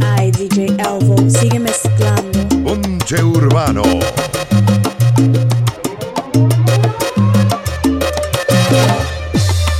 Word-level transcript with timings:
Ay, 0.00 0.30
DJ 0.32 0.74
Elvo, 0.78 1.16
sigue 1.30 1.58
mezclando. 1.60 2.38
Ponche 2.64 3.22
Urbano. 3.22 3.82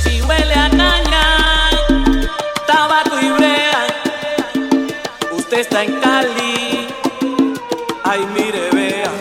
Si 0.03 0.21
huele 0.21 0.53
a 0.53 0.69
caña, 0.69 1.71
tabaco 2.65 3.19
y 3.21 3.29
brea, 3.31 3.87
usted 5.37 5.59
está 5.59 5.83
en 5.83 5.99
Cali, 5.99 6.87
ay 8.03 8.25
mire 8.33 8.69
vea. 8.71 9.11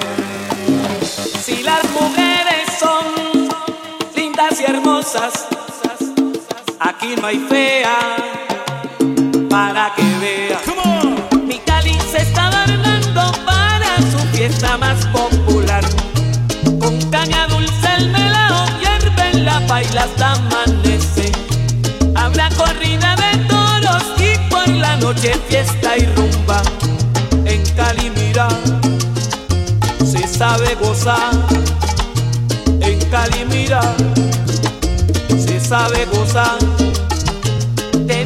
Si 1.42 1.62
las 1.62 1.82
mujeres 1.90 2.66
son 2.78 3.48
lindas 4.14 4.60
y 4.60 4.64
hermosas, 4.64 5.46
aquí 6.78 7.14
no 7.20 7.26
hay 7.26 7.38
fea 7.38 8.25
fiesta 14.48 14.78
más 14.78 15.04
popular. 15.06 15.84
Con 16.78 17.00
caña 17.10 17.48
dulce 17.48 17.88
el 17.98 18.10
melao 18.10 18.66
hierve 18.80 19.30
en 19.32 19.44
la 19.44 19.58
paila 19.66 20.04
hasta 20.04 20.32
amanece. 20.34 21.32
Habrá 22.14 22.48
corrida 22.50 23.16
de 23.16 23.38
toros 23.48 24.04
y 24.18 24.38
por 24.48 24.68
la 24.68 24.96
noche 24.98 25.32
fiesta 25.48 25.96
y 25.98 26.06
rumba. 26.14 26.62
En 27.44 27.60
Cali 27.74 28.10
mira, 28.10 28.48
se 30.04 30.28
sabe 30.28 30.76
gozar. 30.76 31.32
En 32.80 32.98
Cali 33.10 33.44
mira, 33.50 33.80
se 35.44 35.58
sabe 35.58 36.06
gozar. 36.06 36.58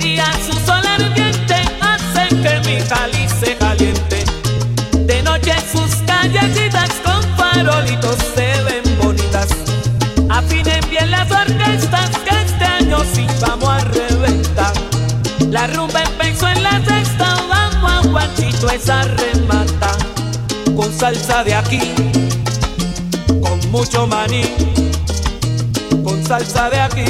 Día 0.00 0.26
su 0.46 0.52
sol 0.66 0.86
ardiente 0.86 1.56
hace 1.80 2.28
que 2.42 2.60
mi 2.66 2.80
Cali 2.88 3.28
se 3.28 3.56
caliente. 3.56 4.19
Noche 5.30 5.54
sus 5.70 5.94
callecitas 6.08 6.90
con 7.04 7.22
farolitos 7.36 8.16
se 8.34 8.48
ven 8.64 8.98
bonitas. 9.00 9.46
Afinen 10.28 10.80
bien 10.90 11.08
las 11.08 11.30
orquestas 11.30 12.10
que 12.24 12.34
este 12.46 12.64
año 12.64 12.98
sí 13.14 13.28
vamos 13.40 13.68
a 13.68 13.78
reventar. 13.78 14.72
La 15.48 15.68
rumba 15.68 16.02
empezó 16.02 16.48
en 16.48 16.64
la 16.64 16.84
sexta, 16.84 17.36
vamos 17.48 17.92
a 17.92 18.08
guachito 18.08 18.70
esa 18.70 19.04
remata. 19.04 19.92
Con 20.74 20.92
salsa 20.92 21.44
de 21.44 21.54
aquí, 21.54 21.92
con 23.40 23.70
mucho 23.70 24.08
maní. 24.08 24.42
Con 26.02 26.26
salsa 26.26 26.70
de 26.70 26.80
aquí, 26.80 27.04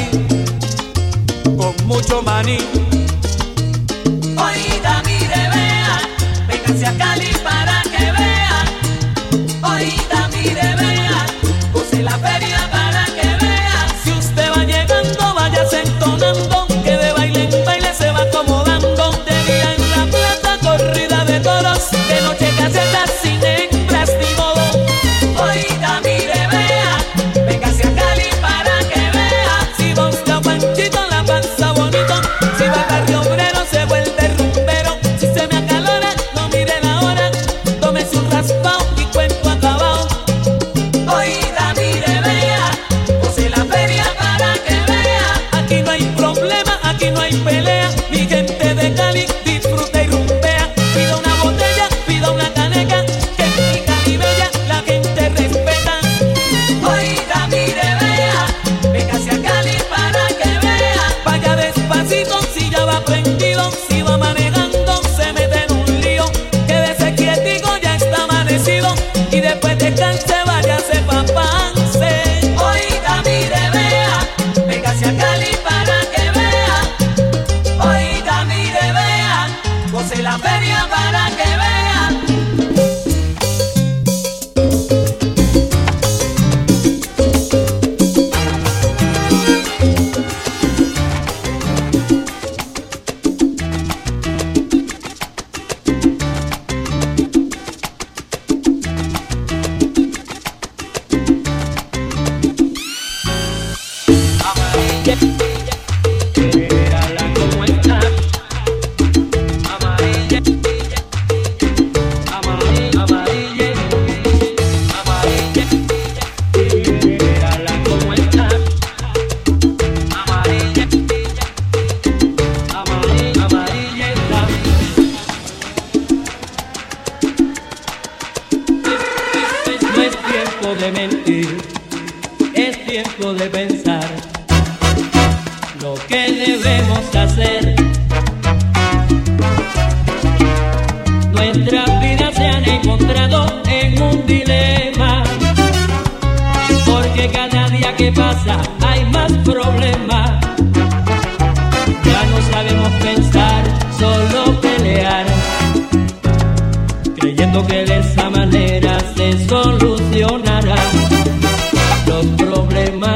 con 1.57 1.73
mucho 1.87 2.21
maní. 2.21 2.59
Oída, 4.37 5.01
mire, 5.07 5.49
vea, 5.55 6.01
véngase 6.47 6.85
a 6.85 6.93
Cali 6.99 7.30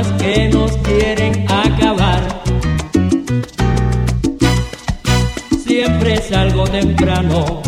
que 0.04 0.50
nos 0.50 0.72
quieren 0.78 1.46
acabar. 1.50 2.22
Siempre 5.66 6.22
salgo 6.22 6.66
temprano, 6.66 7.62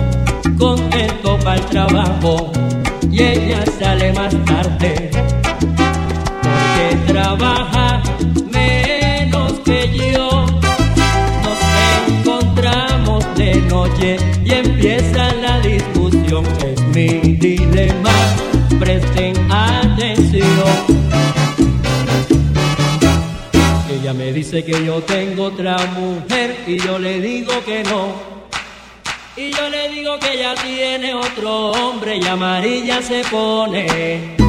contento 0.57 1.39
para 1.39 1.55
el 1.55 1.65
trabajo, 1.67 2.51
y 3.11 3.21
ella 3.23 3.63
sale 3.79 4.11
más 4.13 4.35
tarde, 4.45 5.09
porque 6.41 7.13
trabaja 7.13 8.01
menos 8.51 9.53
que 9.63 10.11
yo. 10.11 10.45
Nos 11.45 11.59
encontramos 12.09 13.25
de 13.35 13.55
noche 13.61 14.17
y 14.43 14.51
empieza 14.51 15.33
la 15.35 15.59
discusión. 15.61 16.43
Es 16.65 16.81
mi 16.93 17.35
dilema, 17.35 18.11
presten 18.79 19.33
atención. 19.49 20.97
Dice 24.33 24.63
que 24.63 24.85
yo 24.85 25.01
tengo 25.01 25.45
otra 25.45 25.77
mujer 25.87 26.55
y 26.67 26.77
yo 26.79 26.99
le 26.99 27.19
digo 27.19 27.53
que 27.65 27.83
no. 27.83 28.13
Y 29.35 29.51
yo 29.51 29.69
le 29.69 29.89
digo 29.89 30.19
que 30.19 30.33
ella 30.33 30.53
tiene 30.55 31.13
otro 31.13 31.71
hombre 31.71 32.17
y 32.17 32.25
amarilla 32.25 33.01
se 33.01 33.23
pone. 33.31 34.46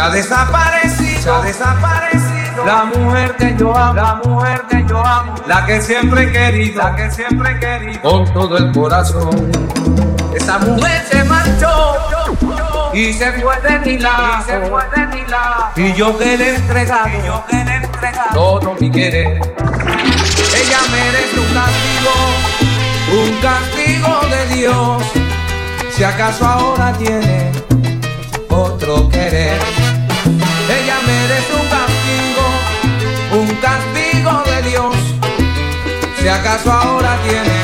Se 0.00 0.06
ha 0.06 0.10
desaparecido, 0.12 1.20
se 1.20 1.28
ha 1.28 1.40
desaparecido 1.42 2.64
la 2.64 2.84
mujer 2.86 3.36
que 3.36 3.54
yo 3.58 3.76
amo, 3.76 3.92
la 3.92 4.14
mujer 4.24 4.62
que 4.70 4.82
yo 4.88 5.04
amo, 5.04 5.34
la 5.46 5.66
que 5.66 5.82
siempre 5.82 6.22
he 6.22 6.32
querido, 6.32 6.82
la 6.82 6.96
que 6.96 7.10
siempre 7.10 7.50
he 7.50 7.60
querido 7.60 8.00
con 8.00 8.32
todo 8.32 8.56
el 8.56 8.72
corazón. 8.72 9.52
Esa 10.34 10.56
mujer 10.60 11.04
se 11.06 11.22
marchó 11.24 11.96
y 12.94 13.12
se 13.12 13.30
fue 13.42 13.60
de 13.60 13.78
mi 13.80 13.98
lado, 13.98 14.38
y 14.38 14.42
se 14.44 14.60
fue 14.70 14.82
de 14.96 15.06
mi 15.08 15.26
lado. 15.26 15.64
Y 15.76 15.92
yo 15.92 16.16
que 16.16 16.38
le 16.38 16.44
he 16.48 16.54
entregado, 16.54 17.08
y 17.10 17.26
yo 17.26 17.44
entregado 17.50 18.30
todo 18.32 18.76
mi 18.80 18.90
querer. 18.90 19.36
Ella 19.36 20.78
merece 20.92 21.40
un 21.40 21.52
castigo, 21.52 22.14
un 23.22 23.36
castigo 23.42 24.20
de 24.30 24.54
Dios. 24.54 25.02
Si 25.94 26.02
acaso 26.04 26.46
ahora 26.46 26.94
tiene 26.94 27.52
otro 28.48 29.10
querer. 29.10 29.79
Si 36.20 36.28
acaso 36.28 36.70
ahora 36.70 37.18
tiene 37.26 37.59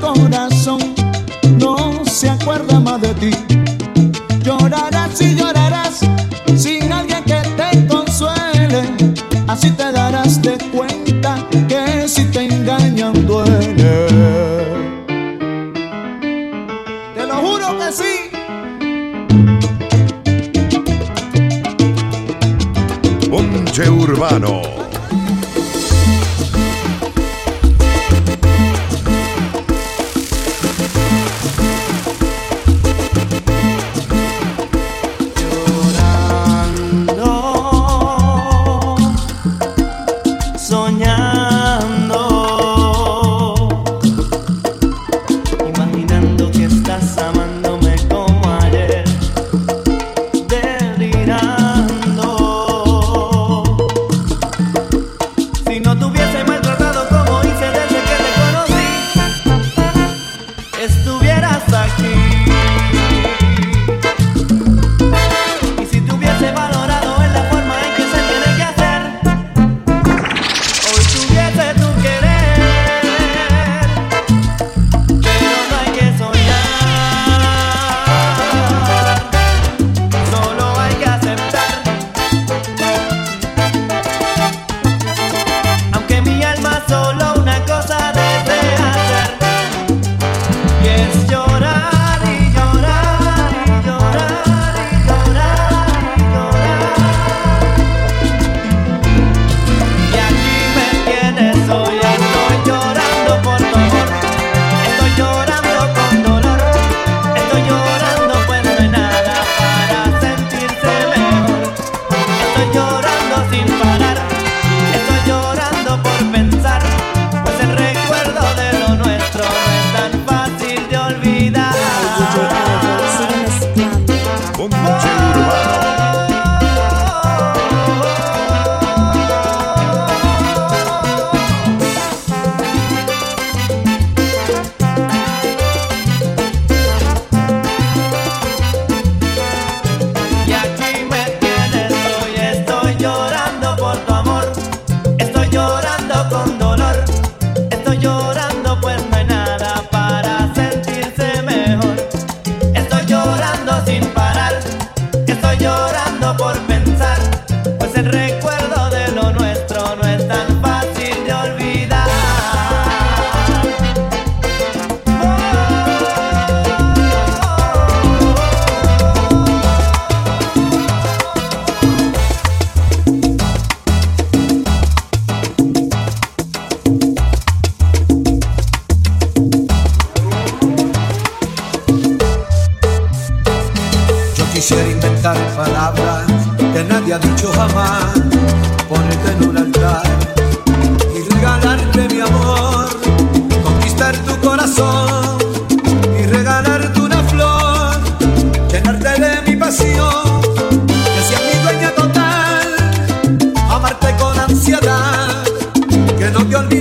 corazón 0.00 0.78
no 1.58 2.04
se 2.04 2.28
acuerda 2.30 2.80
más 2.80 3.00
de 3.00 3.14
ti. 3.14 3.30
Llorarás 4.42 5.20
y 5.20 5.34
llorarás 5.34 6.00
sin 6.56 6.92
alguien 6.92 7.24
que 7.24 7.40
te 7.56 7.86
consuele. 7.86 8.82
Así 9.46 9.70
te 9.70 9.92
darás 9.92 10.40
de 10.42 10.58
cuenta 10.72 11.36
que 11.68 12.08
si 12.08 12.24
te 12.26 12.44
engañan 12.44 13.26
duele. 13.26 14.06
Te 17.14 17.26
lo 17.26 17.34
juro 17.36 17.78
que 17.78 17.92
sí. 17.92 18.14
Ponche 23.30 23.90
Urbano. 23.90 24.77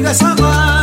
essa 0.08 0.34
mão. 0.36 0.77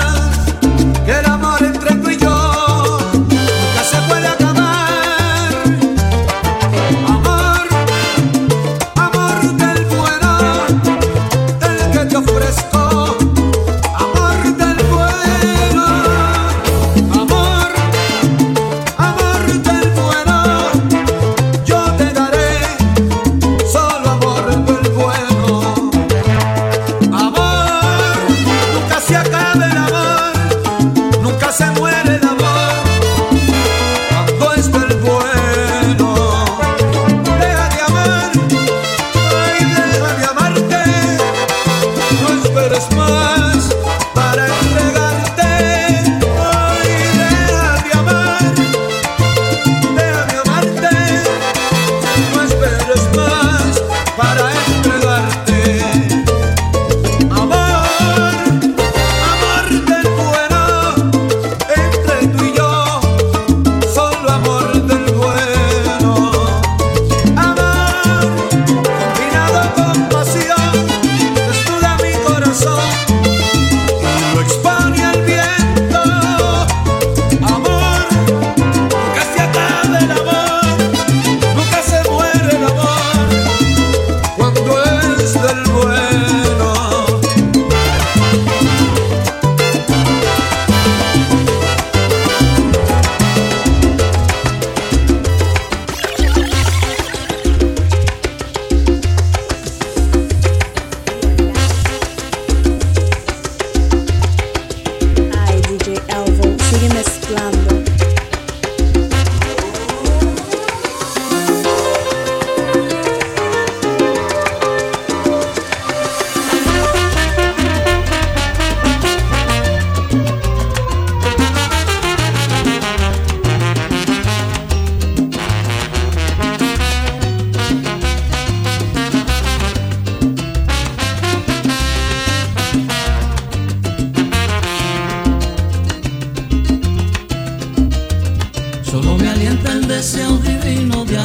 horas. 42.74 43.23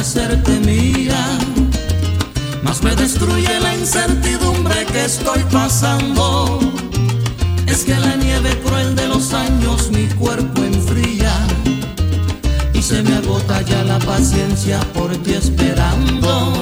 hacerte 0.00 0.58
mía, 0.60 1.38
más 2.62 2.82
me 2.82 2.96
destruye 2.96 3.60
la 3.60 3.76
incertidumbre 3.76 4.86
que 4.86 5.04
estoy 5.04 5.42
pasando. 5.52 6.58
Es 7.66 7.84
que 7.84 7.94
la 7.94 8.16
nieve 8.16 8.58
cruel 8.64 8.96
de 8.96 9.08
los 9.08 9.34
años 9.34 9.90
mi 9.90 10.06
cuerpo 10.08 10.64
enfría 10.64 11.32
y 12.72 12.80
se 12.80 13.02
me 13.02 13.14
agota 13.14 13.60
ya 13.60 13.84
la 13.84 13.98
paciencia 13.98 14.80
por 14.94 15.14
ti 15.18 15.34
esperando. 15.34 16.54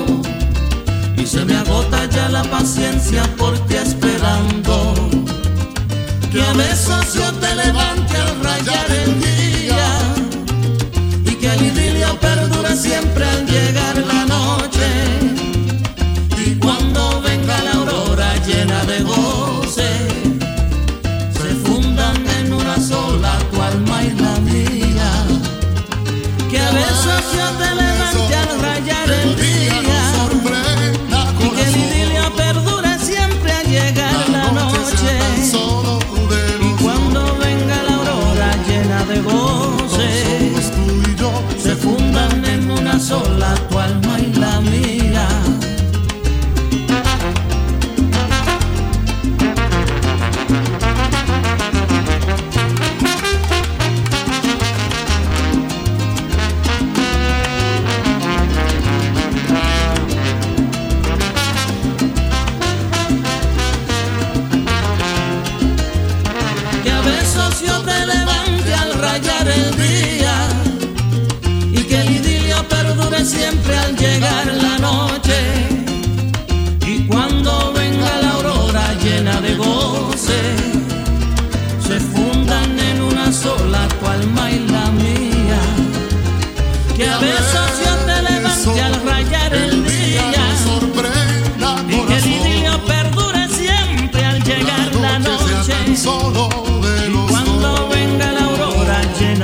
Y 1.17 1.25
se 1.25 1.45
me 1.45 1.57
agota 1.57 2.07
ya 2.07 2.29
la 2.29 2.43
paciencia 2.43 3.23
por 3.37 3.57
ti 3.67 3.77
esperando. 3.77 4.95
Que 6.33 6.43
a 6.43 6.53
veces 6.55 7.15
yo 7.15 7.33
te 7.35 7.55
levante 7.55 8.17
al 8.17 8.41
rayar 8.43 8.91
el 8.91 9.21
día. 9.21 9.28
siempre 12.79 13.25
al 13.25 13.45
llegar 13.45 13.97
la 14.07 14.25
noche 14.25 14.87
y 16.47 16.55
cuando 16.61 17.21
venga 17.23 17.61
la 17.65 17.73
aurora 17.73 18.37
llena 18.47 18.85
de 18.85 19.01
gozo. 19.01 19.28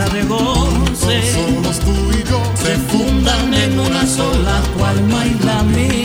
de 0.09 0.23
goce. 0.25 1.33
Somos 1.33 1.79
tú 1.81 1.93
y 2.13 2.29
yo. 2.29 2.41
Se 2.55 2.77
fundan 2.91 3.53
en 3.55 3.79
una 3.79 4.07
sola 4.07 4.63
tu 4.77 4.85
alma 4.85 5.27
y 5.27 5.45
la 5.45 5.63
mía. 5.63 6.04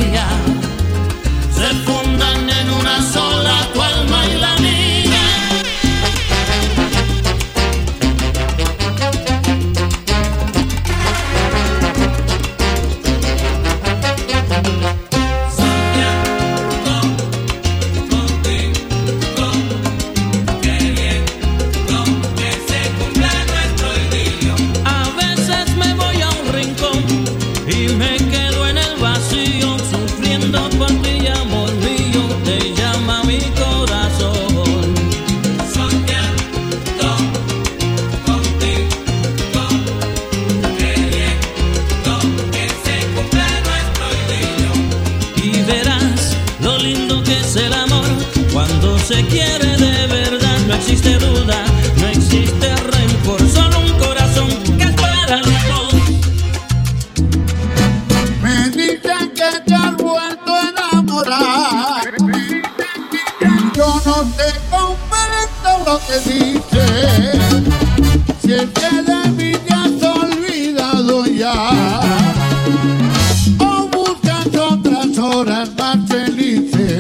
Yeah. 76.71 76.98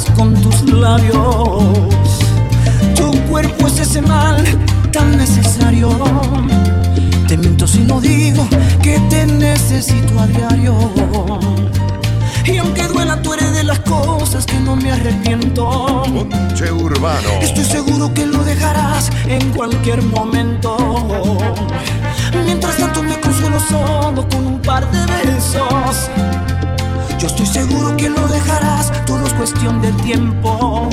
con 0.00 0.32
tus 0.40 0.62
labios. 0.72 1.62
Tu 2.96 3.12
cuerpo 3.28 3.66
es 3.66 3.78
ese 3.78 4.00
mal 4.00 4.42
tan 4.90 5.18
necesario. 5.18 5.90
Te 7.28 7.36
miento 7.36 7.66
si 7.66 7.80
no 7.80 8.00
digo 8.00 8.48
que 8.82 8.98
te 9.10 9.26
necesito 9.26 10.18
a 10.18 10.26
diario. 10.26 10.74
Y 12.46 12.56
aunque 12.56 12.88
duela, 12.88 13.20
tú 13.20 13.34
eres 13.34 13.52
de 13.52 13.64
las 13.64 13.80
cosas 13.80 14.46
que 14.46 14.58
no 14.60 14.76
me 14.76 14.92
arrepiento. 14.92 16.04
Monche 16.08 16.72
urbano. 16.72 17.28
Estoy 17.42 17.64
seguro 17.64 18.14
que 18.14 18.24
lo 18.24 18.42
dejarás 18.44 19.10
en 19.26 19.50
cualquier 19.50 20.02
momento. 20.02 21.38
Mientras 22.46 22.78
tanto, 22.78 23.02
me 23.02 23.20
consuelo 23.20 23.60
solo 23.60 24.26
con 24.30 24.46
un 24.46 24.60
par 24.62 24.90
de 24.90 25.04
besos 25.06 26.08
yo 27.22 27.28
estoy 27.28 27.46
seguro 27.46 27.96
que 27.96 28.10
lo 28.10 28.26
dejarás, 28.26 28.90
todo 29.06 29.24
es 29.24 29.32
cuestión 29.34 29.80
de 29.80 29.92
tiempo. 30.02 30.88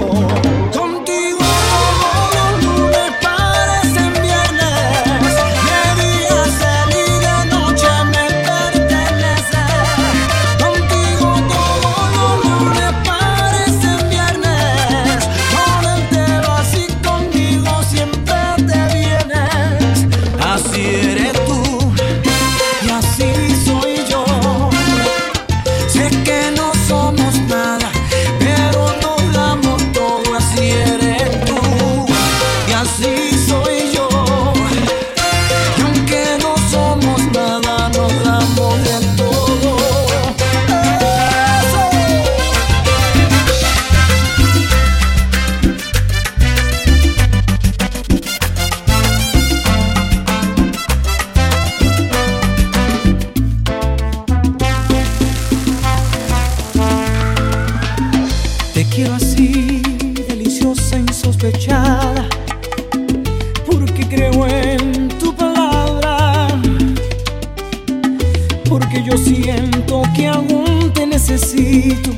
porque 68.70 69.04
yo 69.04 69.18
siento 69.18 70.04
que 70.16 70.28
aún 70.28 70.94
te 70.94 71.08
necesito, 71.08 72.12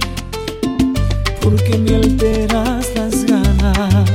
porque 1.41 1.77
me 1.77 1.95
alteras 1.95 2.85
las 2.93 3.25
ganas. 3.25 4.11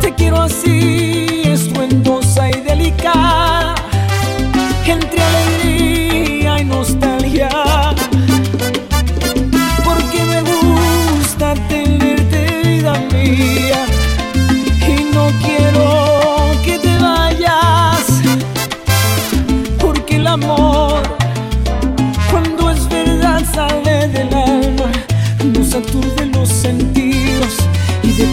Te 0.00 0.14
quiero 0.14 0.40
así. 0.42 0.99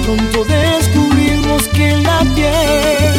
pronto 0.08 0.46
descubrimos 0.46 1.68
que 1.68 1.92
la 1.98 2.24
piel 2.34 3.17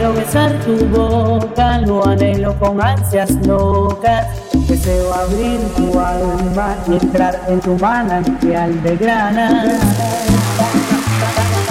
Quiero 0.00 0.14
besar 0.14 0.58
tu 0.64 0.86
boca, 0.86 1.76
lo 1.80 2.02
anhelo 2.06 2.58
con 2.58 2.80
ansias 2.80 3.32
locas. 3.46 4.28
Deseo 4.66 5.12
abrir 5.12 5.60
tu 5.76 6.00
alma 6.00 6.74
y 6.88 6.92
entrar 6.92 7.38
en 7.46 7.60
tu 7.60 7.76
manantial 7.76 8.82
de 8.82 8.96
grana. 8.96 9.78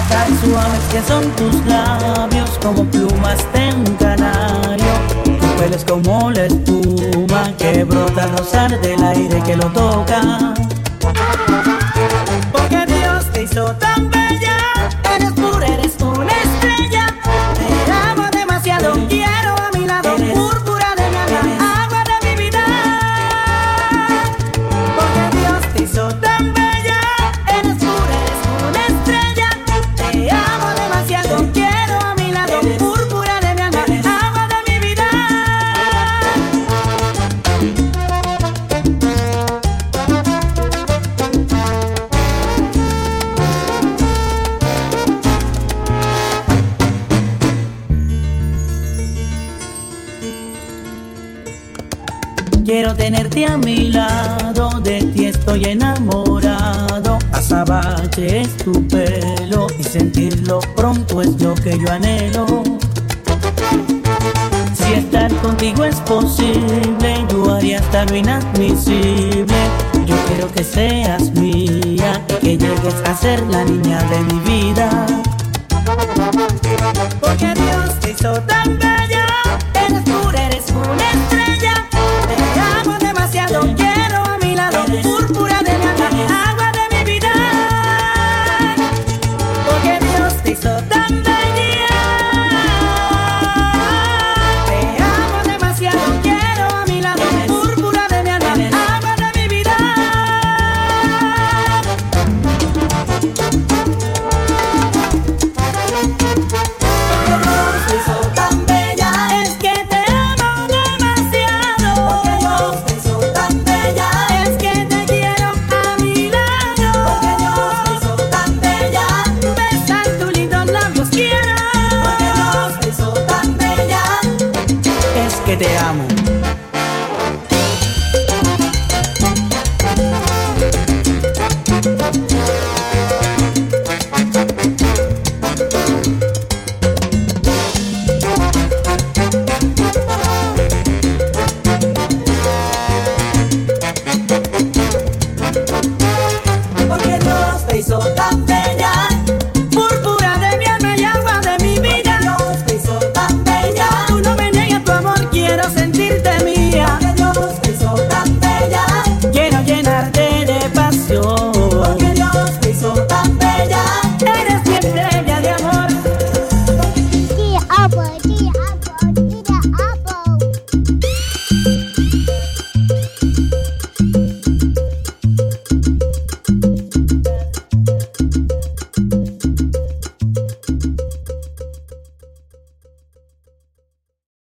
Tan 0.08 0.28
suaves 0.42 0.80
que 0.92 1.02
son 1.08 1.24
tus 1.30 1.66
labios 1.66 2.50
como 2.62 2.84
plumas 2.84 3.38
de 3.52 3.74
un 3.74 3.96
canario. 3.96 4.92
Tu 5.24 5.46
pelo 5.60 5.74
es 5.74 5.84
como 5.84 6.30
la 6.30 6.44
espuma 6.44 7.52
que 7.58 7.82
brota 7.82 8.22
al 8.22 8.38
rozar 8.38 8.80
del 8.80 9.02
aire 9.02 9.42
que 9.42 9.56
lo 9.56 9.66
toca. 9.72 10.54
Porque 12.52 12.86
Dios 12.86 13.24
te 13.32 13.42
hizo 13.42 13.74
tan 13.74 14.08
bella, 14.08 14.56
tenerte 53.10 53.44
a 53.44 53.56
mi 53.56 53.90
lado, 53.90 54.80
de 54.80 55.02
ti 55.02 55.26
estoy 55.26 55.64
enamorado. 55.64 57.18
Azabache 57.32 58.42
es 58.42 58.56
tu 58.58 58.86
pelo 58.86 59.66
y 59.76 59.82
sentirlo 59.82 60.60
pronto 60.76 61.20
es 61.20 61.42
lo 61.42 61.54
que 61.56 61.76
yo 61.76 61.90
anhelo. 61.90 62.62
Si 64.74 64.92
estar 64.92 65.34
contigo 65.42 65.84
es 65.84 65.96
posible, 66.02 67.26
yo 67.30 67.52
haría 67.52 67.80
hasta 67.80 68.04
lo 68.04 68.14
inadmisible. 68.14 69.60
Yo 70.06 70.16
quiero 70.28 70.52
que 70.52 70.62
seas 70.62 71.32
mía 71.32 72.24
que 72.40 72.56
llegues 72.56 72.94
a 73.06 73.16
ser 73.16 73.40
la 73.48 73.64
niña 73.64 74.00
de 74.04 74.20
mi 74.20 74.38
vida. 74.40 75.06
Porque 77.20 77.54
Dios 77.54 78.00
te 78.00 78.12
hizo 78.12 78.32
tan 78.42 78.78
bella, 78.78 79.26
eres 79.74 80.02
pura, 80.02 80.46
eres 80.46 80.64
una 80.70 81.10
estrella. 81.10 81.89